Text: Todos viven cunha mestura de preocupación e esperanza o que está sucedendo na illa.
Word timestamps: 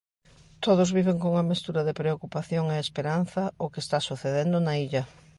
Todos 0.65 0.89
viven 0.97 1.19
cunha 1.21 1.47
mestura 1.51 1.81
de 1.87 1.97
preocupación 2.01 2.65
e 2.75 2.83
esperanza 2.85 3.43
o 3.63 3.65
que 3.73 3.83
está 3.85 3.99
sucedendo 4.09 4.57
na 4.61 4.73
illa. 4.85 5.03